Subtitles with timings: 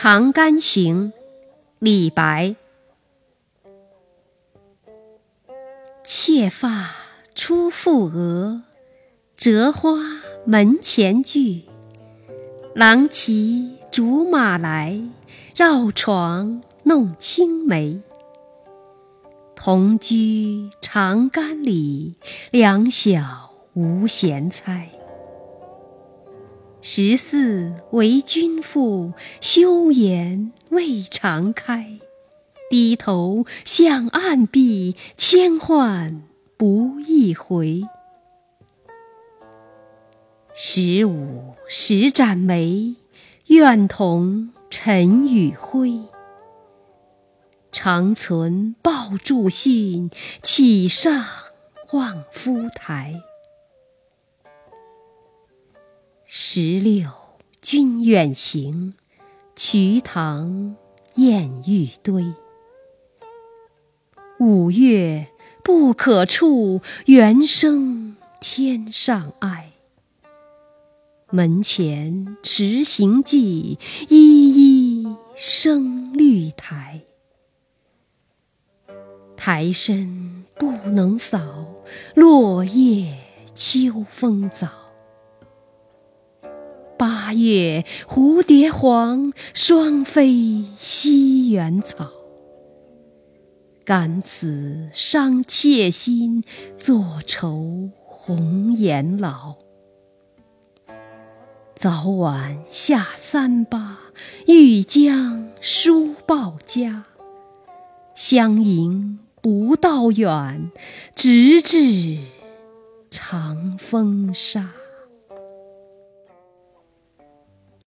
[0.00, 1.12] 长干行，
[1.80, 2.54] 李白。
[6.04, 6.94] 妾发
[7.34, 8.62] 初覆额，
[9.36, 9.98] 折花
[10.44, 11.64] 门前剧。
[12.76, 15.02] 郎骑竹马来，
[15.56, 18.00] 绕床弄青梅。
[19.56, 22.14] 同居长干里，
[22.52, 24.92] 两小无嫌猜。
[26.80, 31.98] 十四为君妇，羞颜未尝开。
[32.70, 36.22] 低头向暗壁，千唤
[36.56, 37.82] 不一回。
[40.54, 42.94] 十五时展眉，
[43.46, 45.98] 愿同尘与灰。
[47.72, 50.10] 长存抱柱信，
[50.42, 51.24] 岂上
[51.92, 53.20] 望夫台。
[56.40, 57.10] 十六
[57.60, 58.94] 君远行，
[59.56, 60.76] 瞿塘
[61.16, 62.32] 滟玉堆。
[64.38, 65.26] 五月
[65.64, 69.72] 不可触，猿声天上哀。
[71.32, 73.76] 门前迟行迹，
[74.08, 77.00] 依依生绿苔。
[79.36, 81.66] 苔深不能扫，
[82.14, 83.18] 落叶
[83.56, 84.68] 秋风早。
[86.98, 92.10] 八月蝴蝶黄，双飞西园草。
[93.84, 96.42] 感此伤妾心，
[96.76, 99.54] 坐愁红颜老。
[101.76, 104.00] 早晚下三巴，
[104.46, 107.04] 欲将书报家。
[108.16, 110.72] 相迎不道远，
[111.14, 112.18] 直至
[113.08, 114.72] 长风沙。